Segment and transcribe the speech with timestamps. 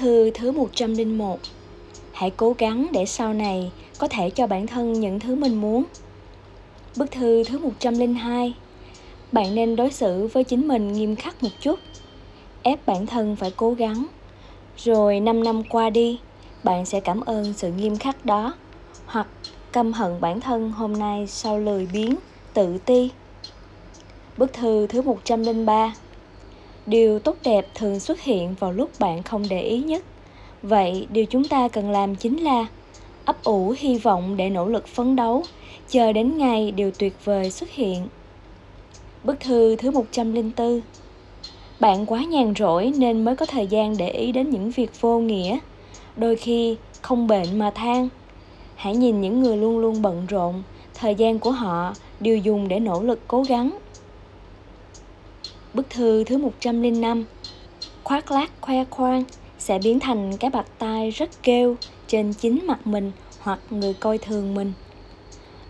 [0.00, 1.38] Thư thứ 101
[2.12, 5.84] Hãy cố gắng để sau này có thể cho bản thân những thứ mình muốn.
[6.96, 8.54] Bức thư thứ 102
[9.32, 11.78] Bạn nên đối xử với chính mình nghiêm khắc một chút.
[12.62, 14.06] Ép bản thân phải cố gắng.
[14.76, 16.18] Rồi 5 năm qua đi,
[16.64, 18.54] bạn sẽ cảm ơn sự nghiêm khắc đó.
[19.06, 19.26] Hoặc
[19.72, 22.14] căm hận bản thân hôm nay sau lười biếng,
[22.54, 23.10] tự ti.
[24.36, 25.94] Bức thư thứ 103
[26.86, 30.04] điều tốt đẹp thường xuất hiện vào lúc bạn không để ý nhất.
[30.62, 32.66] Vậy, điều chúng ta cần làm chính là
[33.24, 35.44] ấp ủ hy vọng để nỗ lực phấn đấu,
[35.88, 38.06] chờ đến ngày điều tuyệt vời xuất hiện.
[39.24, 40.80] Bức thư thứ 104
[41.80, 45.18] bạn quá nhàn rỗi nên mới có thời gian để ý đến những việc vô
[45.18, 45.58] nghĩa,
[46.16, 48.08] đôi khi không bệnh mà than.
[48.74, 50.62] Hãy nhìn những người luôn luôn bận rộn,
[50.94, 53.78] thời gian của họ đều dùng để nỗ lực cố gắng.
[55.74, 57.24] Bức thư thứ 105
[58.04, 59.24] Khoác lác khoe khoang
[59.58, 61.76] sẽ biến thành cái bạc tai rất kêu
[62.06, 64.72] trên chính mặt mình hoặc người coi thường mình.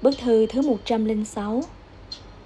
[0.02, 1.62] Bức thư thứ 106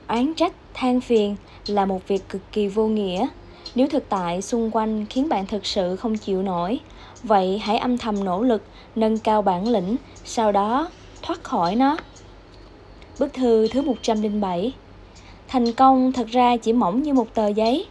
[0.07, 3.29] Oán trách, than phiền là một việc cực kỳ vô nghĩa.
[3.75, 6.81] Nếu thực tại xung quanh khiến bạn thực sự không chịu nổi,
[7.23, 8.63] vậy hãy âm thầm nỗ lực
[8.97, 10.91] nâng cao bản lĩnh, sau đó
[11.23, 11.97] thoát khỏi nó.
[13.19, 14.73] Bức thư thứ 107
[15.49, 17.87] thành công thật ra chỉ mỏng như một tờ giấy.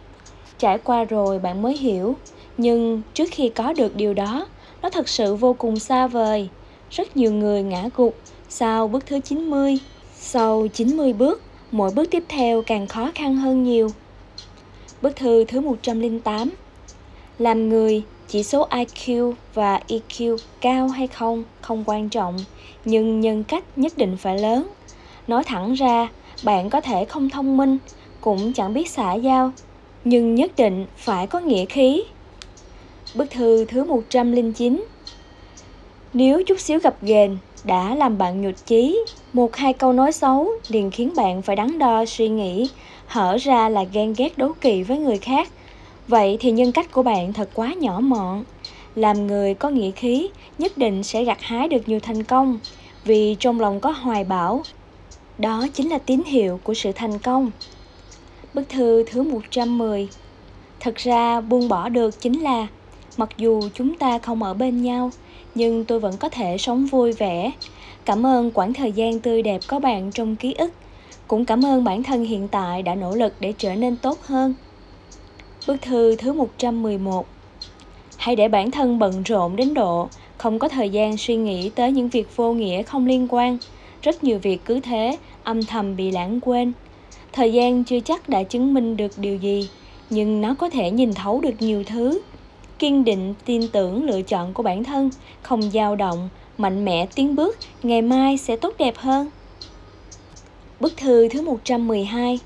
[0.58, 2.16] Trải qua rồi bạn mới hiểu.
[2.56, 4.46] Nhưng trước khi có được điều đó
[4.82, 6.48] nó thật sự vô cùng xa vời.
[6.90, 8.16] Rất nhiều người ngã gục
[8.48, 9.78] sau bước thứ 90
[10.18, 13.88] sau 90 bước mỗi bước tiếp theo càng khó khăn hơn nhiều.
[15.02, 16.50] Bức thư thứ 108
[17.38, 22.36] Làm người, chỉ số IQ và EQ cao hay không không quan trọng,
[22.84, 24.68] nhưng nhân cách nhất định phải lớn.
[25.26, 26.08] Nói thẳng ra,
[26.44, 27.78] bạn có thể không thông minh,
[28.20, 29.52] cũng chẳng biết xã giao,
[30.04, 32.02] nhưng nhất định phải có nghĩa khí.
[33.14, 34.84] Bức thư thứ 109
[36.12, 40.48] Nếu chút xíu gặp ghềnh đã làm bạn nhụt chí, một hai câu nói xấu
[40.68, 42.68] liền khiến bạn phải đắn đo suy nghĩ,
[43.06, 45.48] hở ra là ghen ghét đố kỵ với người khác.
[46.08, 48.44] Vậy thì nhân cách của bạn thật quá nhỏ mọn.
[48.94, 52.58] Làm người có nghĩa khí nhất định sẽ gặt hái được nhiều thành công,
[53.04, 54.62] vì trong lòng có hoài bão,
[55.38, 57.50] đó chính là tín hiệu của sự thành công.
[58.54, 60.08] Bức thư thứ 110
[60.80, 62.66] Thật ra, buông bỏ được chính là,
[63.16, 65.10] Mặc dù chúng ta không ở bên nhau,
[65.54, 67.52] Nhưng tôi vẫn có thể sống vui vẻ.
[68.04, 70.72] Cảm ơn quãng thời gian tươi đẹp có bạn trong ký ức.
[71.28, 74.54] Cũng cảm ơn bản thân hiện tại đã nỗ lực để trở nên tốt hơn.
[75.66, 77.26] Bức thư thứ 111
[78.16, 80.08] Hãy để bản thân bận rộn đến độ
[80.38, 83.58] Không có thời gian suy nghĩ tới những việc vô nghĩa không liên quan
[84.04, 86.72] rất nhiều việc cứ thế âm thầm bị lãng quên.
[87.32, 89.68] Thời gian chưa chắc đã chứng minh được điều gì
[90.10, 92.20] nhưng nó có thể nhìn thấu được nhiều thứ.
[92.78, 95.10] Kiên định tin tưởng lựa chọn của bản thân
[95.42, 96.28] không dao động
[96.58, 99.30] mạnh mẽ tiến bước ngày mai sẽ tốt đẹp hơn.
[100.80, 102.38] Bức thư thứ 112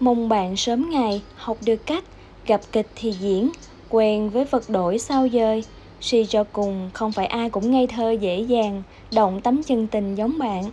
[0.00, 2.04] Mong bạn sớm ngày học được cách
[2.46, 3.50] gặp kịch thì diễn,
[3.88, 5.64] quen với vật đổi sao dời,
[6.00, 8.82] Suy cho cùng, không phải ai cũng ngây thơ dễ dàng,
[9.12, 10.64] động tấm chân tình giống bạn.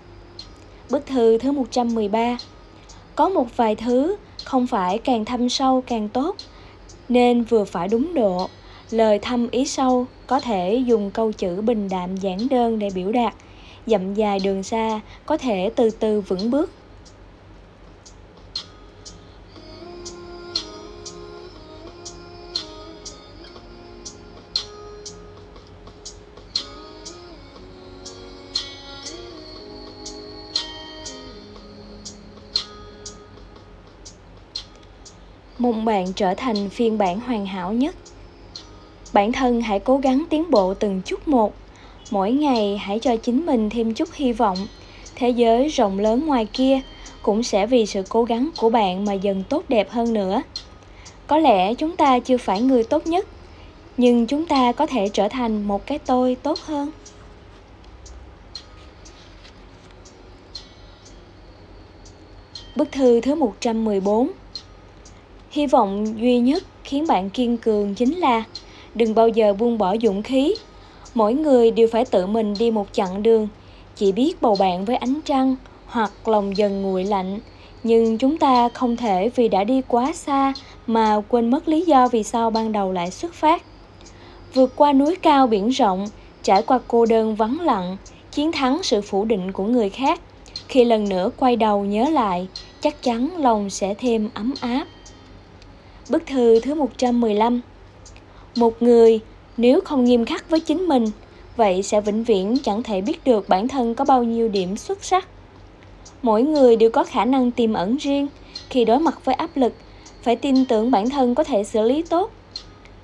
[0.90, 2.38] Bức thư thứ 113
[3.16, 6.36] Có một vài thứ không phải càng thâm sâu càng tốt,
[7.10, 8.50] nên vừa phải đúng độ.
[8.92, 13.12] Lời thâm ý sâu có thể dùng câu chữ bình đạm giản đơn để biểu
[13.12, 13.34] đạt.
[13.86, 16.72] Dặm dài đường xa có thể từ từ vững bước
[35.86, 37.96] mong bạn trở thành phiên bản hoàn hảo nhất.
[39.14, 41.54] Bản thân hãy cố gắng tiến bộ từng chút một.
[42.12, 44.58] Mỗi ngày hãy cho chính mình thêm chút hy vọng.
[45.16, 46.80] Thế giới rộng lớn ngoài kia
[47.22, 50.42] cũng sẽ vì sự cố gắng của bạn mà dần tốt đẹp hơn nữa.
[51.28, 53.28] Có lẽ chúng ta chưa phải người tốt nhất,
[53.98, 56.92] nhưng chúng ta có thể trở thành một cái tôi tốt hơn.
[62.76, 64.32] Bức thư thứ 114
[65.56, 68.44] hy vọng duy nhất khiến bạn kiên cường chính là
[68.96, 70.56] đừng bao giờ buông bỏ dũng khí.
[71.14, 73.48] Mỗi người đều phải tự mình đi một chặng đường.
[73.96, 75.56] Chỉ biết bầu bạn với ánh trăng
[75.86, 77.40] hoặc lòng dần nguội lạnh.
[77.84, 80.54] Nhưng chúng ta không thể vì đã đi quá xa
[80.88, 83.64] mà quên mất lý do vì sao ban đầu lại xuất phát.
[84.54, 86.08] Vượt qua núi cao biển rộng,
[86.44, 87.98] trải qua cô đơn vắng lặng,
[88.32, 90.22] chiến thắng sự phủ định của người khác.
[90.68, 92.48] Khi lần nữa quay đầu nhớ lại,
[92.82, 94.86] chắc chắn lòng sẽ thêm ấm áp.
[96.10, 97.62] Bức thư thứ 115
[98.56, 99.20] Một người,
[99.58, 101.06] nếu không nghiêm khắc với chính mình,
[101.56, 105.04] vậy sẽ vĩnh viễn chẳng thể biết được bản thân có bao nhiêu điểm xuất
[105.04, 105.28] sắc.
[106.22, 108.28] Mỗi người đều có khả năng tiềm ẩn riêng.
[108.70, 109.74] Khi đối mặt với áp lực,
[110.22, 112.32] phải tin tưởng bản thân có thể xử lý tốt.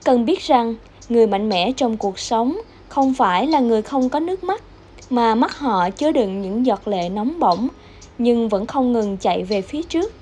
[0.03, 0.75] Cần biết rằng,
[1.09, 4.63] người mạnh mẽ trong cuộc sống không phải là người không có nước mắt,
[5.09, 7.67] mà mắt họ chứa đựng những giọt lệ nóng bỏng,
[8.17, 10.13] nhưng vẫn không ngừng chạy về phía trước.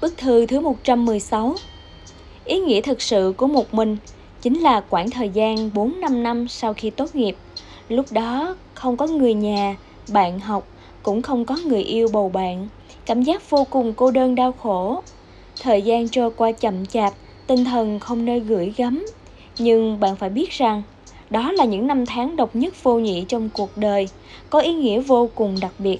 [0.00, 1.54] Bức thư thứ 116
[2.44, 3.96] Ý nghĩa thực sự của một mình
[4.42, 7.36] chính là khoảng thời gian 4-5 năm sau khi tốt nghiệp.
[7.88, 9.76] Lúc đó không có người nhà,
[10.12, 10.68] bạn học,
[11.02, 12.68] cũng không có người yêu bầu bạn.
[13.06, 15.02] Cảm giác vô cùng cô đơn đau khổ.
[15.62, 17.12] Thời gian trôi qua chậm chạp,
[17.46, 19.06] tinh thần không nơi gửi gắm.
[19.58, 20.82] Nhưng bạn phải biết rằng,
[21.30, 24.08] đó là những năm tháng độc nhất vô nhị trong cuộc đời,
[24.50, 25.98] có ý nghĩa vô cùng đặc biệt.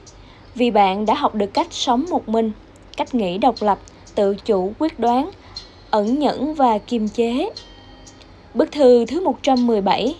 [0.54, 2.52] Vì bạn đã học được cách sống một mình,
[2.96, 3.78] cách nghĩ độc lập,
[4.14, 5.30] tự chủ, quyết đoán,
[5.90, 7.50] ẩn nhẫn và kiềm chế.
[8.56, 10.16] Bức thư thứ 117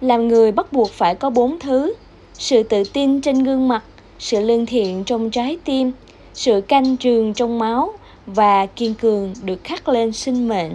[0.00, 1.94] Làm người bắt buộc phải có bốn thứ
[2.34, 3.84] Sự tự tin trên gương mặt
[4.18, 5.92] Sự lương thiện trong trái tim
[6.34, 7.92] Sự canh trường trong máu
[8.26, 10.72] Và kiên cường được khắc lên sinh mệnh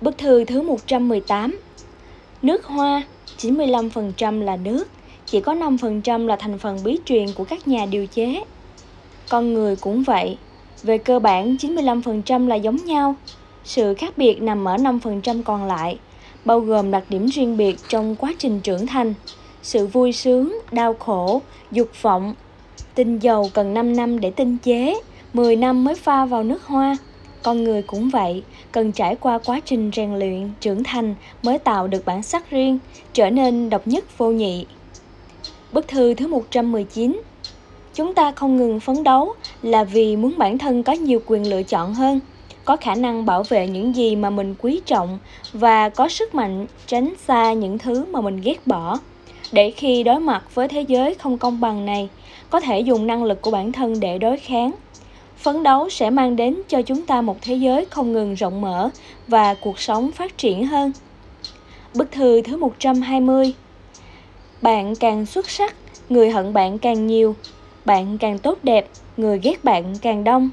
[0.00, 1.58] Bức thư thứ 118
[2.42, 3.02] Nước hoa
[3.38, 4.88] 95% là nước
[5.26, 8.42] Chỉ có 5% là thành phần bí truyền của các nhà điều chế
[9.28, 10.38] con người cũng vậy
[10.82, 13.14] Về cơ bản 95% là giống nhau
[13.66, 15.98] sự khác biệt nằm ở 5% còn lại,
[16.44, 19.14] bao gồm đặc điểm riêng biệt trong quá trình trưởng thành,
[19.62, 21.42] sự vui sướng, đau khổ,
[21.72, 22.34] dục vọng.
[22.94, 25.00] Tinh dầu cần 5 năm để tinh chế,
[25.32, 26.96] 10 năm mới pha vào nước hoa.
[27.42, 28.42] Con người cũng vậy,
[28.72, 32.78] cần trải qua quá trình rèn luyện, trưởng thành mới tạo được bản sắc riêng,
[33.12, 34.66] trở nên độc nhất vô nhị.
[35.72, 37.20] Bức thư thứ 119
[37.96, 41.62] Chúng ta không ngừng phấn đấu là vì muốn bản thân có nhiều quyền lựa
[41.62, 42.20] chọn hơn
[42.64, 45.18] có khả năng bảo vệ những gì mà mình quý trọng
[45.52, 48.98] và có sức mạnh tránh xa những thứ mà mình ghét bỏ
[49.52, 52.08] để khi đối mặt với thế giới không công bằng này
[52.50, 54.72] có thể dùng năng lực của bản thân để đối kháng
[55.38, 58.90] phấn đấu sẽ mang đến cho chúng ta một thế giới không ngừng rộng mở
[59.28, 60.92] và cuộc sống phát triển hơn.
[61.94, 63.52] Bức thư thứ 120
[64.62, 65.74] Bạn càng xuất sắc,
[66.08, 67.34] người hận bạn càng nhiều.
[67.86, 70.50] Bạn càng tốt đẹp, người ghét bạn càng đông.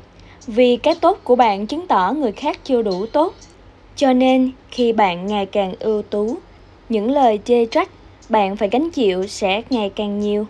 [0.47, 3.33] Vì cái tốt của bạn chứng tỏ người khác chưa đủ tốt.
[3.95, 6.38] Cho nên khi bạn ngày càng ưu tú
[6.89, 7.89] những lời chê trách
[8.30, 10.47] bạn phải gánh chịu sẽ ngày càng nhiều.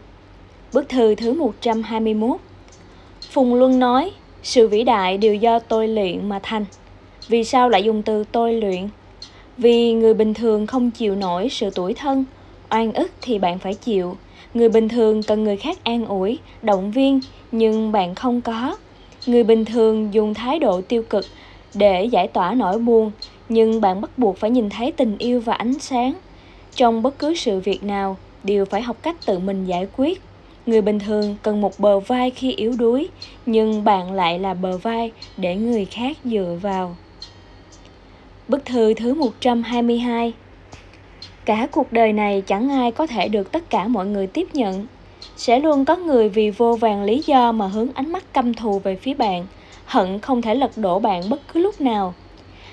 [0.74, 2.38] Bức thư thứ 121
[3.32, 4.12] Phùng Luân nói
[4.44, 6.66] sự vĩ đại đều do tôi luyện mà thành.
[7.28, 8.88] Vì sao lại dùng từ tôi luyện?
[9.58, 12.26] Vì người bình thường không chịu nổi sự tuổi thân
[12.70, 14.18] oan ức thì bạn phải chịu
[14.54, 17.20] người bình thường cần người khác an ủi, động viên,
[17.52, 18.78] nhưng bạn không có.
[19.26, 21.26] Người bình thường dùng thái độ tiêu cực
[21.74, 23.12] để giải tỏa nỗi buồn,
[23.50, 26.14] nhưng bạn bắt buộc phải nhìn thấy tình yêu và ánh sáng.
[26.76, 30.22] Trong bất cứ sự việc nào, đều phải học cách tự mình giải quyết.
[30.66, 33.10] Người bình thường cần một bờ vai khi yếu đuối,
[33.46, 36.96] nhưng bạn lại là bờ vai để người khác dựa vào.
[38.48, 40.34] Bức thư thứ 122
[41.46, 44.88] Cả cuộc đời này chẳng ai có thể được tất cả mọi người tiếp nhận
[45.38, 48.80] sẽ luôn có người vì vô vàng lý do mà hướng ánh mắt căm thù
[48.80, 49.46] về phía bạn,
[49.86, 52.14] hận không thể lật đổ bạn bất cứ lúc nào.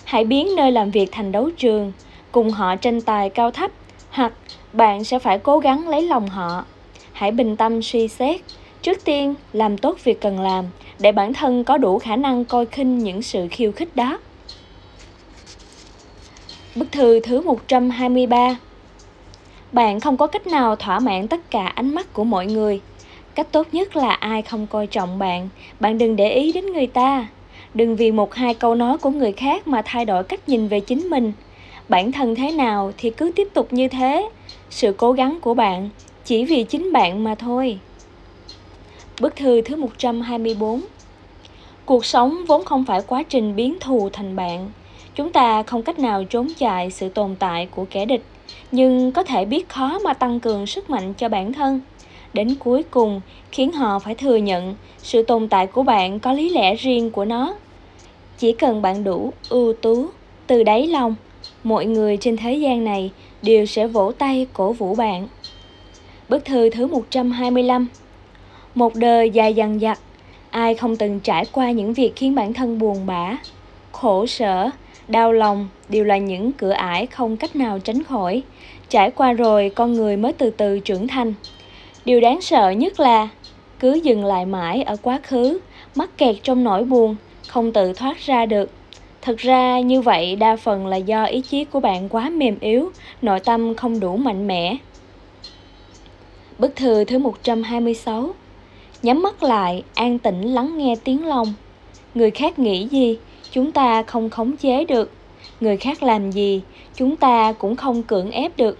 [0.04, 1.92] Hãy biến nơi làm việc thành đấu trường,
[2.32, 3.70] cùng họ tranh tài cao thấp,
[4.10, 4.32] hoặc
[4.72, 6.64] bạn sẽ phải cố gắng lấy lòng họ.
[7.12, 8.40] Hãy bình tâm suy xét,
[8.82, 10.64] trước tiên làm tốt việc cần làm
[10.98, 14.18] để bản thân có đủ khả năng coi khinh những sự khiêu khích đó.
[16.74, 18.56] Bức thư thứ 123
[19.72, 22.80] bạn không có cách nào thỏa mãn tất cả ánh mắt của mọi người.
[23.34, 25.48] Cách tốt nhất là ai không coi trọng bạn
[25.80, 27.28] bạn đừng để ý đến người ta.
[27.74, 30.80] Đừng vì một hai câu nói của người khác mà thay đổi cách nhìn về
[30.80, 31.32] chính mình.
[31.88, 34.28] Bản thân thế nào thì cứ tiếp tục như thế.
[34.70, 35.88] Sự cố gắng của bạn
[36.24, 37.78] chỉ vì chính bạn mà thôi.
[39.20, 40.80] Bức thư thứ 124
[41.84, 44.70] Cuộc sống vốn không phải quá trình biến thù thành bạn.
[45.14, 48.22] Chúng ta không cách nào trốn chạy sự tồn tại của kẻ địch,
[48.72, 51.80] nhưng có thể biết khó mà tăng cường sức mạnh cho bản thân.
[52.32, 53.20] Đến cuối cùng,
[53.52, 57.24] khiến họ phải thừa nhận sự tồn tại của bạn có lý lẽ riêng của
[57.24, 57.54] nó.
[58.38, 60.06] Chỉ cần bạn đủ ưu tú,
[60.46, 61.14] từ đáy lòng,
[61.64, 63.10] mọi người trên thế gian này
[63.42, 65.28] đều sẽ vỗ tay cổ vũ bạn.
[66.28, 67.86] Bức thư thứ 125
[68.74, 69.98] Một đời dài dằng dặc,
[70.50, 73.36] Ai không từng trải qua những việc khiến bản thân buồn bã,
[73.92, 74.70] Khổ sở
[75.10, 78.42] đau lòng đều là những cửa ải không cách nào tránh khỏi.
[78.88, 81.34] Trải qua rồi con người mới từ từ trưởng thành.
[82.04, 83.28] Điều đáng sợ nhất là
[83.78, 85.58] cứ dừng lại mãi ở quá khứ
[85.94, 87.16] mắc kẹt trong nỗi buồn
[87.48, 88.70] không tự thoát ra được.
[89.22, 92.90] Thực ra như vậy đa phần là do ý chí của bạn quá mềm yếu,
[93.22, 94.76] nội tâm không đủ mạnh mẽ.
[96.58, 98.34] Bức thư thứ 126
[99.02, 101.54] Nhắm mắt lại, an tĩnh lắng nghe tiếng lòng.
[102.14, 103.18] Người khác nghĩ gì,
[103.52, 105.10] chúng ta không khống chế được.
[105.60, 106.62] Người khác làm gì,
[106.94, 108.78] chúng ta cũng không cưỡng ép được.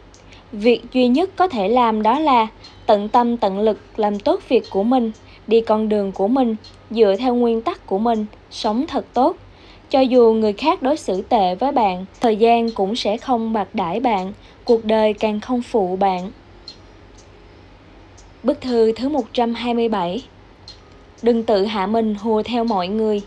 [0.53, 2.47] Việc duy nhất có thể làm đó là
[2.87, 5.13] tận tâm tận lực làm tốt việc của mình,
[5.47, 6.57] đi con đường của mình,
[6.91, 9.37] dựa theo nguyên tắc của mình, sống thật tốt.
[9.91, 13.69] Cho dù người khác đối xử tệ với bạn, thời gian cũng sẽ không bạc
[13.75, 14.33] đãi bạn,
[14.65, 16.31] cuộc đời càng không phụ bạn.
[18.43, 20.23] Bức thư thứ 127
[21.23, 23.23] Đừng tự hạ mình hùa theo mọi người.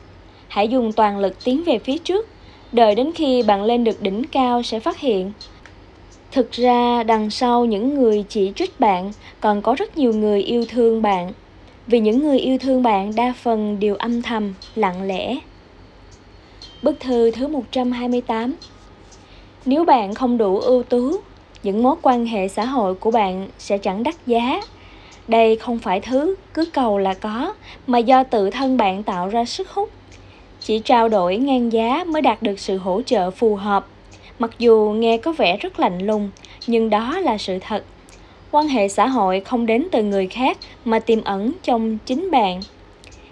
[0.53, 2.27] Hãy dùng toàn lực tiến về phía trước.
[2.72, 5.31] Đợi đến khi bạn lên được đỉnh cao sẽ phát hiện.
[6.31, 10.65] Thực ra đằng sau những người chỉ trích bạn còn có rất nhiều người yêu
[10.69, 11.31] thương bạn.
[11.88, 15.38] Vì những người yêu thương bạn đa phần đều âm thầm, lặng lẽ.
[16.81, 18.55] Bức thư thứ 128
[19.65, 21.15] Nếu bạn không đủ ưu tú,
[21.63, 24.62] những mối quan hệ xã hội của bạn sẽ chẳng đắt giá
[25.27, 27.53] đây không phải thứ cứ cầu là có,
[27.88, 29.89] mà do tự thân bạn tạo ra sức hút.
[30.63, 33.88] Chỉ trao đổi ngang giá mới đạt được sự hỗ trợ phù hợp.
[34.39, 36.29] Mặc dù nghe có vẻ rất lạnh lùng,
[36.67, 37.84] nhưng đó là sự thật.
[38.51, 42.62] Quan hệ xã hội không đến từ người khác mà tiềm ẩn trong chính bạn.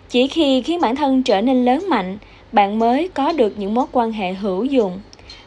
[0.10, 2.18] Chỉ khi khiến bản thân trở nên lớn mạnh,
[2.52, 5.00] bạn mới có được những mối quan hệ hữu dụng.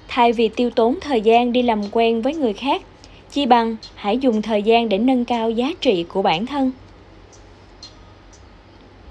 [0.09, 2.83] Thay vì tiêu tốn thời gian đi làm quen với người khác
[3.35, 6.73] Chi bằng hãy dùng thời gian để nâng cao giá trị của bản thân.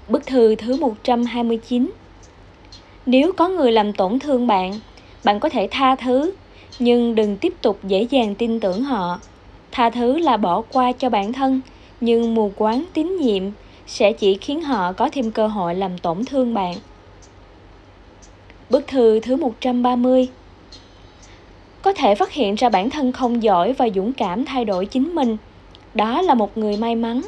[0.08, 1.90] Bức thư thứ 129
[3.06, 4.72] nếu có người làm tổn thương bạn,
[5.24, 6.32] bạn có thể tha thứ,
[6.78, 9.18] nhưng đừng tiếp tục dễ dàng tin tưởng họ.
[9.72, 11.60] Tha thứ là bỏ qua cho bản thân,
[12.00, 13.42] nhưng mù quáng tín nhiệm
[13.86, 16.74] sẽ chỉ khiến họ có thêm cơ hội làm tổn thương bạn.
[18.70, 20.28] Bức thư thứ 130
[21.84, 25.14] có thể phát hiện ra bản thân không giỏi và dũng cảm thay đổi chính
[25.14, 25.36] mình
[25.94, 27.20] đó là một người may mắn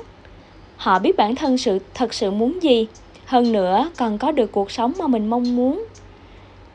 [0.76, 2.86] họ biết bản thân sự thật sự muốn gì
[3.26, 5.86] hơn nữa còn có được cuộc sống mà mình mong muốn.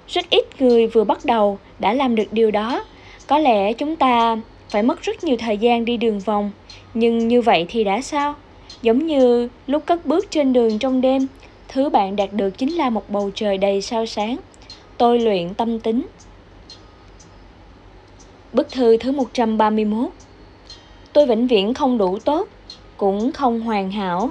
[0.08, 2.84] Rất ít người vừa bắt đầu đã làm được điều đó.
[3.28, 4.38] Có lẽ chúng ta
[4.70, 6.52] phải mất rất nhiều thời gian đi đường vòng
[6.94, 8.36] nhưng như vậy thì đã sao?
[8.82, 11.28] Giống như lúc cất bước trên đường trong đêm
[11.68, 14.38] thứ bạn đạt được chính là một bầu trời đầy sao sáng.
[14.98, 16.08] Tôi luyện tâm tính.
[18.54, 20.10] Bức thư thứ 131
[21.14, 22.48] Tôi vĩnh viễn không đủ tốt,
[22.98, 24.30] cũng không hoàn hảo,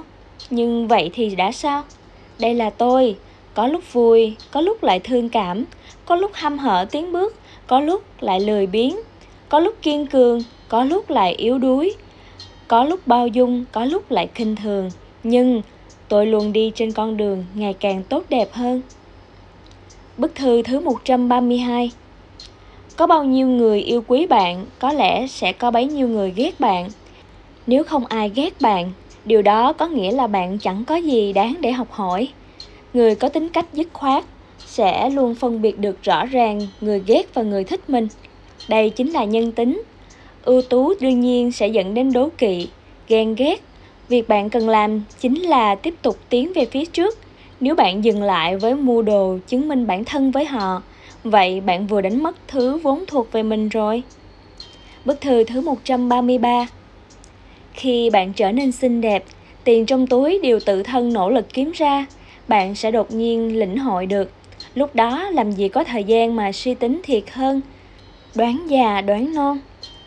[0.49, 1.83] nhưng vậy thì đã sao?
[2.39, 3.15] Đây là tôi,
[3.53, 5.65] có lúc vui, có lúc lại thương cảm,
[6.05, 7.35] có lúc hăm hở tiến bước,
[7.67, 8.95] có lúc lại lười biếng,
[9.49, 11.95] có lúc kiên cường, có lúc lại yếu đuối,
[12.67, 14.91] có lúc bao dung, có lúc lại khinh thường,
[15.23, 15.61] nhưng
[16.07, 18.81] tôi luôn đi trên con đường ngày càng tốt đẹp hơn.
[20.17, 21.91] Bức thư thứ 132
[22.95, 26.59] có bao nhiêu người yêu quý bạn có lẽ sẽ có bấy nhiêu người ghét
[26.59, 26.89] bạn.
[27.67, 28.91] Nếu không ai ghét bạn
[29.25, 32.27] điều đó có nghĩa là bạn chẳng có gì đáng để học hỏi.
[32.93, 34.23] Người có tính cách dứt khoát
[34.57, 38.07] sẽ luôn phân biệt được rõ ràng người ghét và người thích mình.
[38.69, 39.81] Đây chính là nhân tính.
[40.43, 42.67] Ưu tú đương nhiên sẽ dẫn đến đố kỵ,
[43.07, 43.63] ghen ghét.
[44.09, 47.19] Việc bạn cần làm chính là tiếp tục tiến về phía trước.
[47.59, 50.81] Nếu bạn dừng lại với mua đồ chứng minh bản thân với họ,
[51.23, 54.03] Vậy bạn vừa đánh mất thứ vốn thuộc về mình rồi.
[55.05, 56.67] Bức thư thứ 133
[57.73, 59.23] khi bạn trở nên xinh đẹp,
[59.63, 62.05] tiền trong túi đều tự thân nỗ lực kiếm ra,
[62.47, 64.31] bạn sẽ đột nhiên lĩnh hội được.
[64.75, 67.61] Lúc đó làm gì có thời gian mà suy tính thiệt hơn.
[68.35, 69.59] Đoán già đoán non,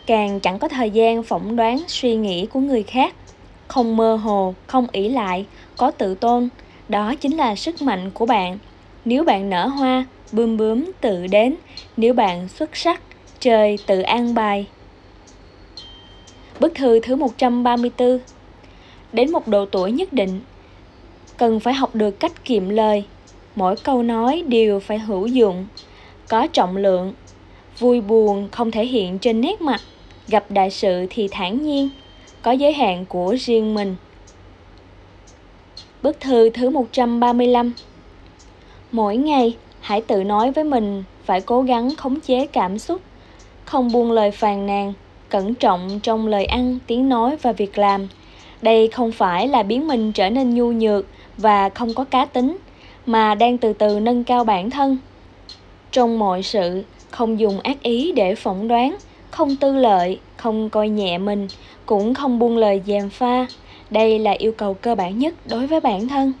[0.05, 3.15] càng chẳng có thời gian phỏng đoán suy nghĩ của người khác.
[3.67, 5.45] Không mơ hồ, không ỷ lại,
[5.77, 6.49] có tự tôn,
[6.89, 8.57] đó chính là sức mạnh của bạn.
[9.05, 11.55] Nếu bạn nở hoa, bươm bướm tự đến
[11.97, 13.01] nếu bạn xuất sắc
[13.39, 14.65] trời tự an bài
[16.59, 18.19] Bức thư thứ 134
[19.13, 20.41] Đến một độ tuổi nhất định,
[21.37, 23.03] Cần phải học được cách kiệm lời.
[23.55, 25.67] Mỗi câu nói đều phải hữu dụng,
[26.27, 27.13] Có trọng lượng.
[27.79, 29.81] Vui buồn không thể hiện trên nét mặt,
[30.27, 31.89] Gặp đại sự thì thản nhiên,
[32.41, 33.95] Có giới hạn của riêng mình.
[36.03, 37.73] Bức thư thứ 135
[38.91, 43.01] Mỗi ngày, hãy tự nói với mình phải cố gắng khống chế cảm xúc,
[43.65, 44.93] không buông lời phàn nàn
[45.29, 48.07] cẩn trọng trong lời ăn, tiếng nói và việc làm.
[48.61, 51.05] Đây không phải là biến mình trở nên nhu nhược
[51.37, 52.57] và không có cá tính,
[53.05, 54.97] mà đang từ từ nâng cao bản thân.
[55.91, 58.95] Trong mọi sự, không dùng ác ý để phỏng đoán,
[59.31, 61.47] không tư lợi, không coi nhẹ mình,
[61.85, 63.45] cũng không buông lời gièm pha.
[63.89, 66.33] Đây là yêu cầu cơ bản nhất đối với bản thân.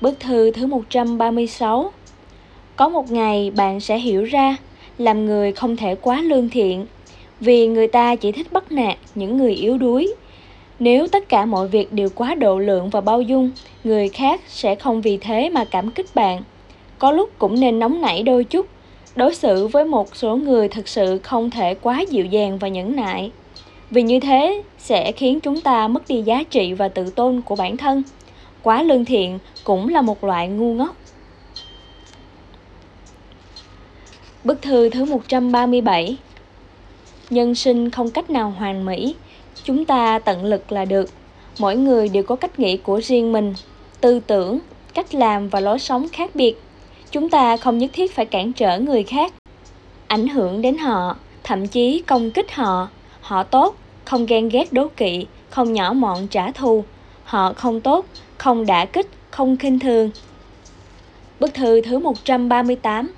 [0.00, 1.92] Bức thư thứ 136
[2.76, 4.56] có một ngày bạn sẽ hiểu ra,
[4.98, 6.86] làm người không thể quá lương thiện
[7.44, 10.14] vì người ta chỉ thích bắt nạt những người yếu đuối.
[10.78, 13.50] Nếu tất cả mọi việc đều quá độ lượng và bao dung,
[13.84, 16.42] người khác sẽ không vì thế mà cảm kích bạn.
[16.98, 18.66] Có lúc cũng nên nóng nảy đôi chút,
[19.16, 22.96] đối xử với một số người thực sự không thể quá dịu dàng và nhẫn
[22.96, 23.30] nại.
[23.90, 27.56] Vì như thế sẽ khiến chúng ta mất đi giá trị và tự tôn của
[27.56, 28.02] bản thân.
[28.62, 30.96] Quá lương thiện cũng là một loại ngu ngốc.
[34.44, 36.16] Bức thư thứ 137
[37.30, 39.14] Nhân sinh không cách nào hoàn mỹ,
[39.64, 41.10] chúng ta tận lực là được.
[41.58, 43.54] Mỗi người đều có cách nghĩ của riêng mình,
[44.00, 44.58] tư tưởng,
[44.94, 46.54] cách làm và lối sống khác biệt.
[47.10, 49.32] Chúng ta không nhất thiết phải cản trở người khác,
[50.06, 52.88] ảnh hưởng đến họ, thậm chí công kích họ.
[53.20, 56.84] Họ tốt, không ghen ghét đố kỵ, không nhỏ mọn trả thù.
[57.24, 58.06] Họ không tốt,
[58.38, 60.10] không đả kích, không khinh thường.
[61.40, 63.12] Bức thư thứ 138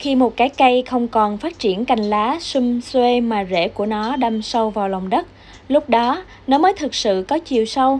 [0.00, 3.86] khi một cái cây không còn phát triển cành lá sum xuê mà rễ của
[3.86, 5.26] nó đâm sâu vào lòng đất,
[5.68, 7.98] lúc đó nó mới thực sự có chiều sâu.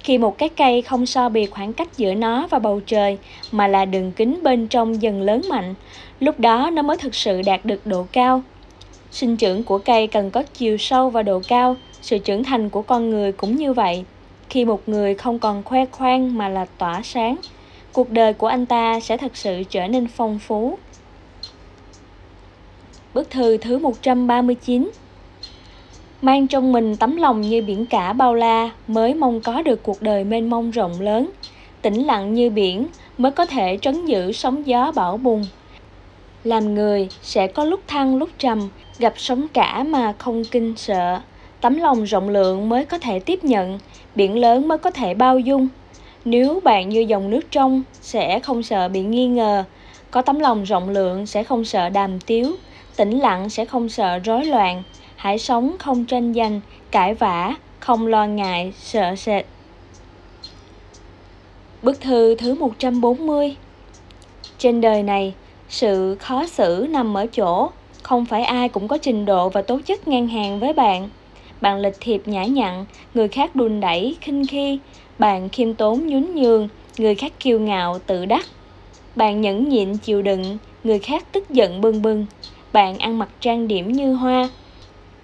[0.00, 3.18] Khi một cái cây không so bì khoảng cách giữa nó và bầu trời
[3.52, 5.74] mà là đường kính bên trong dần lớn mạnh,
[6.20, 8.42] lúc đó nó mới thực sự đạt được độ cao.
[9.10, 12.82] Sinh trưởng của cây cần có chiều sâu và độ cao, sự trưởng thành của
[12.82, 14.04] con người cũng như vậy.
[14.48, 17.36] Khi một người không còn khoe khoang mà là tỏa sáng,
[17.92, 20.78] cuộc đời của anh ta sẽ thật sự trở nên phong phú.
[23.14, 24.90] Bức thư thứ 139
[26.22, 30.02] Mang trong mình tấm lòng như biển cả bao la mới mong có được cuộc
[30.02, 31.30] đời mênh mông rộng lớn.
[31.82, 32.86] Tĩnh lặng như biển
[33.18, 35.44] mới có thể trấn giữ sóng gió bão bùng.
[36.44, 41.20] Làm người sẽ có lúc thăng lúc trầm, gặp sóng cả mà không kinh sợ.
[41.60, 43.78] Tấm lòng rộng lượng mới có thể tiếp nhận,
[44.14, 45.68] biển lớn mới có thể bao dung.
[46.24, 49.64] Nếu bạn như dòng nước trong, sẽ không sợ bị nghi ngờ.
[50.10, 52.56] Có tấm lòng rộng lượng sẽ không sợ đàm tiếu,
[53.00, 54.82] tĩnh lặng sẽ không sợ rối loạn,
[55.16, 56.60] hãy sống không tranh giành,
[56.90, 59.44] cãi vã, không lo ngại, sợ sệt.
[61.82, 63.56] Bức thư thứ 140
[64.58, 65.34] Trên đời này,
[65.68, 67.70] sự khó xử nằm ở chỗ,
[68.02, 71.08] không phải ai cũng có trình độ và tố chất ngang hàng với bạn.
[71.60, 72.84] Bạn lịch thiệp nhã nhặn,
[73.14, 74.78] người khác đùn đẩy, khinh khi,
[75.18, 78.46] bạn khiêm tốn nhún nhường, người khác kiêu ngạo, tự đắc.
[79.16, 82.26] Bạn nhẫn nhịn chịu đựng, người khác tức giận bưng bưng
[82.72, 84.48] bạn ăn mặc trang điểm như hoa.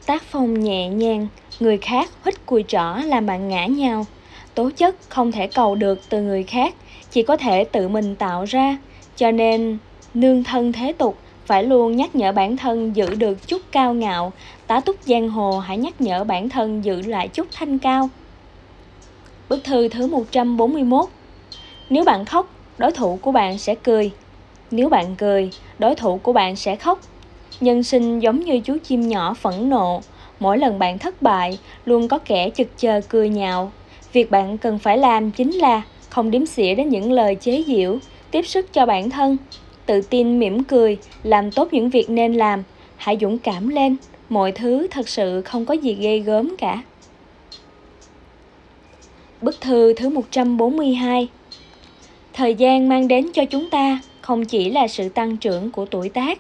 [0.07, 1.29] Tác phong nhẹ nhàng
[1.61, 4.07] người khác hít cùi trỏ làm bạn ngã nhau
[4.57, 6.75] tố chất không thể cầu được từ người khác
[7.11, 8.79] chỉ có thể tự mình tạo ra.
[9.17, 9.79] Cho nên
[10.15, 14.33] nương thân thế tục phải luôn nhắc nhở bản thân giữ được chút cao ngạo.
[14.67, 18.09] Tá túc giang hồ hãy nhắc nhở bản thân giữ lại chút thanh cao.
[19.49, 21.09] Bức thư thứ 141
[21.91, 24.11] Nếu bạn khóc, đối thủ của bạn sẽ cười.
[24.71, 27.01] Nếu bạn cười, đối thủ của bạn sẽ khóc.
[27.61, 30.01] Nhân sinh giống như chú chim nhỏ phẫn nộ,
[30.41, 33.73] mỗi lần bạn thất bại, luôn có kẻ chực chờ cười nhạo.
[34.13, 37.99] Việc bạn cần phải làm chính là không đếm xỉa đến những lời chế giễu,
[38.31, 39.37] tiếp sức cho bản thân.
[39.87, 42.63] Tự tin mỉm cười, làm tốt những việc nên làm,
[42.97, 43.97] hãy dũng cảm lên,
[44.29, 46.83] mọi thứ thật sự không có gì ghê gớm cả.
[49.41, 51.29] Bức thư thứ 142
[52.33, 56.09] Thời gian mang đến cho chúng ta không chỉ là sự tăng trưởng của tuổi
[56.09, 56.39] tác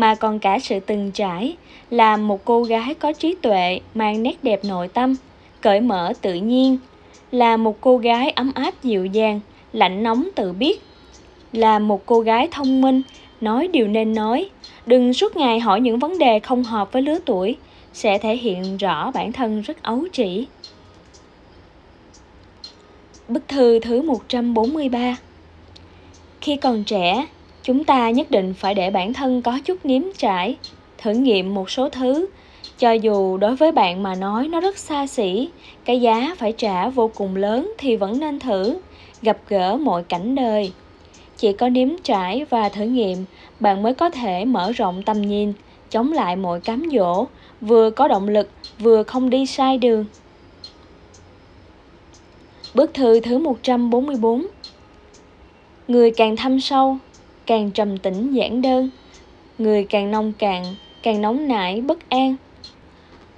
[0.00, 1.56] mà còn cả sự từng trải
[1.90, 5.16] là một cô gái có trí tuệ mang nét đẹp nội tâm
[5.60, 6.78] cởi mở tự nhiên
[7.30, 9.40] là một cô gái ấm áp dịu dàng
[9.72, 10.82] lạnh nóng tự biết
[11.52, 13.02] là một cô gái thông minh
[13.40, 14.50] nói điều nên nói.
[14.86, 17.56] Đừng suốt ngày hỏi những vấn đề không hợp với lứa tuổi
[17.92, 20.46] sẽ thể hiện rõ bản thân rất ấu trĩ.
[23.28, 25.16] Bức thư thứ 143
[26.40, 27.26] Khi còn trẻ,
[27.68, 30.56] chúng ta nhất định phải để bản thân có chút nếm trải,
[30.98, 32.26] thử nghiệm một số thứ.
[32.78, 35.48] Cho dù đối với bạn mà nói nó rất xa xỉ,
[35.84, 38.78] cái giá phải trả vô cùng lớn thì vẫn nên thử,
[39.22, 40.72] gặp gỡ mọi cảnh đời.
[41.36, 43.24] Chỉ có nếm trải và thử nghiệm,
[43.60, 45.52] bạn mới có thể mở rộng tầm nhìn,
[45.90, 47.26] chống lại mọi cám dỗ,
[47.60, 50.04] vừa có động lực, vừa không đi sai đường.
[52.74, 54.46] Bức thư thứ 144
[55.88, 56.98] Người càng thâm sâu
[57.48, 58.90] càng trầm tĩnh giản đơn.
[59.58, 60.64] Người càng nông cạn
[61.02, 62.36] càng nóng nảy bất an.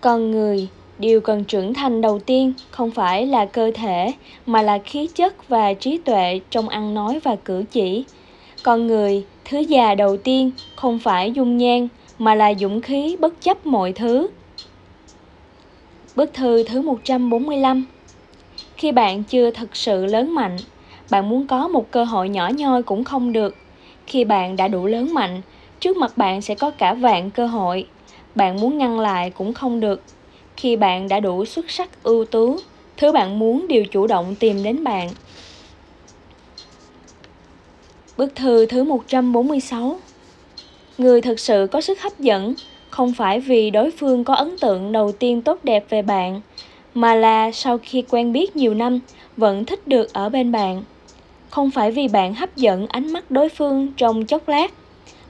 [0.01, 0.68] Con người
[0.99, 4.12] điều cần trưởng thành đầu tiên không phải là cơ thể
[4.46, 8.05] mà là khí chất và trí tuệ trong ăn nói và cử chỉ.
[8.62, 13.40] Con người thứ già đầu tiên không phải dung nhan mà là dũng khí bất
[13.40, 14.29] chấp mọi thứ.
[16.16, 17.85] Bức thư thứ 145
[18.77, 20.57] Khi bạn chưa thật sự lớn mạnh,
[21.11, 23.57] bạn muốn có một cơ hội nhỏ nhoi cũng không được.
[24.11, 25.40] Khi bạn đã đủ lớn mạnh,
[25.81, 27.87] trước mặt bạn sẽ có cả vạn cơ hội.
[28.35, 30.03] Bạn muốn ngăn lại cũng không được.
[30.57, 32.57] Khi bạn đã đủ xuất sắc ưu tú,
[32.96, 35.09] thứ bạn muốn đều chủ động tìm đến bạn.
[38.16, 39.99] Bức thư thứ 146
[40.99, 42.55] Người thực sự có sức hấp dẫn
[42.90, 46.40] không phải vì đối phương có ấn tượng đầu tiên tốt đẹp về bạn,
[46.94, 49.01] mà là sau khi quen biết nhiều năm
[49.37, 50.83] vẫn thích được ở bên bạn.
[51.51, 54.73] Không phải vì bạn hấp dẫn ánh mắt đối phương trong chốc lát,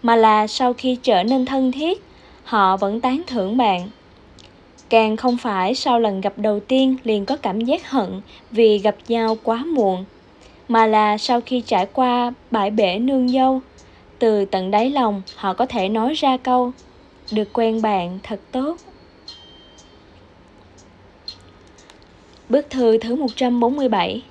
[0.03, 2.05] mà là sau khi trở nên thân thiết,
[2.45, 3.89] họ vẫn tán thưởng bạn.
[4.89, 8.97] Càng không phải sau lần gặp đầu tiên liền có cảm giác hận vì gặp
[9.09, 10.05] nhau quá muộn,
[10.69, 13.61] mà là sau khi trải qua bãi bể nương dâu,
[14.19, 16.73] từ tận đáy lòng họ có thể nói ra câu
[17.33, 18.77] được quen bạn thật tốt.
[22.49, 24.23] Bức thư thứ 147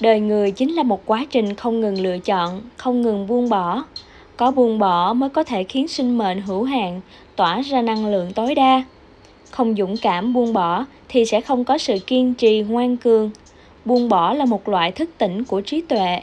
[0.00, 3.84] Đời người chính là một quá trình không ngừng lựa chọn, không ngừng buông bỏ.
[4.36, 7.00] Có buông bỏ mới có thể khiến sinh mệnh hữu hạn
[7.36, 8.84] tỏa ra năng lượng tối đa.
[9.50, 13.30] Không dũng cảm buông bỏ thì sẽ không có sự kiên trì ngoan cường.
[13.84, 16.20] Buông bỏ là một loại thức tỉnh của trí tuệ,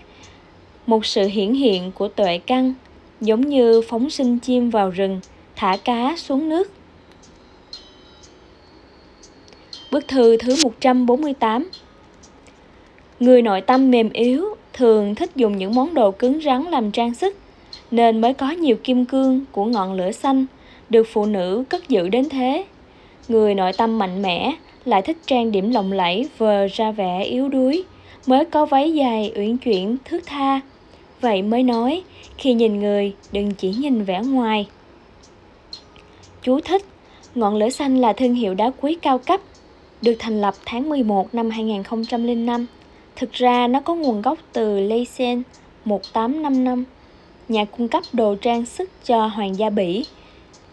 [0.85, 2.73] một sự hiển hiện của tuệ căn,
[3.21, 5.19] giống như phóng sinh chim vào rừng,
[5.55, 6.71] thả cá xuống nước.
[9.91, 11.69] Bức thư thứ 148
[13.19, 17.13] Người nội tâm mềm yếu thường thích dùng những món đồ cứng rắn làm trang
[17.13, 17.37] sức,
[17.91, 20.45] nên mới có nhiều kim cương của ngọn lửa xanh
[20.89, 22.65] được phụ nữ cất giữ đến thế.
[23.27, 24.53] Người nội tâm mạnh mẽ
[24.85, 27.83] lại thích trang điểm lộng lẫy vờ ra vẻ yếu đuối,
[28.25, 30.61] mới có váy dài uyển chuyển thước tha.
[31.21, 32.03] Vậy mới nói,
[32.37, 34.67] khi nhìn người đừng chỉ nhìn vẻ ngoài.
[36.41, 36.85] Chú thích
[37.35, 39.41] Ngọn lửa xanh là thương hiệu đá quý cao cấp,
[40.01, 42.65] được thành lập tháng 11 năm 2005.
[43.15, 45.43] Thực ra nó có nguồn gốc từ Leysen
[45.85, 46.83] 1855,
[47.49, 50.05] nhà cung cấp đồ trang sức cho hoàng gia Bỉ.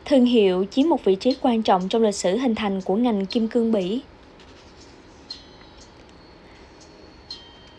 [0.05, 3.27] Thương hiệu chiếm một vị trí quan trọng trong lịch sử hình thành của ngành
[3.27, 4.01] kim cương Bỉ.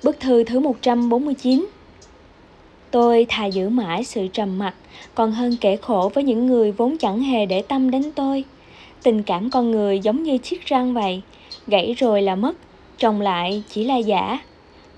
[0.03, 1.65] Bức thư thứ 149
[2.91, 4.75] Tôi thà giữ mãi sự trầm mặc,
[5.15, 8.43] còn hơn kể khổ với những người vốn chẳng hề để tâm đến tôi.
[9.03, 11.21] Tình cảm con người giống như chiếc răng vậy,
[11.67, 12.53] gãy rồi là mất,
[12.97, 14.39] trồng lại chỉ là giả.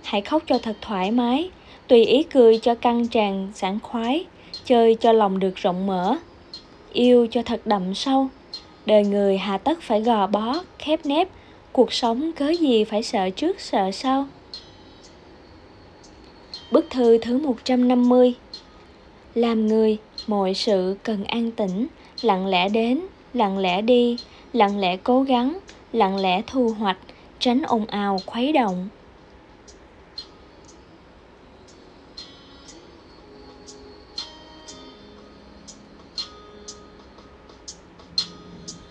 [0.06, 1.50] Hãy khóc cho thật thoải mái,
[1.88, 4.26] tùy ý cười cho căng tràn sảng khoái,
[4.66, 6.16] chơi cho lòng được rộng mở.
[6.94, 8.28] Yêu cho thật đậm sâu,
[8.86, 11.28] đời người hà tất phải gò bó, khép nép,
[11.72, 14.28] cuộc sống cớ gì phải sợ trước sợ sau.
[16.72, 18.34] Bức thư thứ 150
[19.36, 21.88] Làm người, mọi sự cần an tĩnh,
[22.22, 23.00] lặng lẽ đến,
[23.34, 24.18] lặng lẽ đi,
[24.54, 25.60] lặng lẽ cố gắng,
[25.94, 26.98] lặng lẽ thu hoạch,
[27.40, 28.90] tránh ồn ào khuấy động.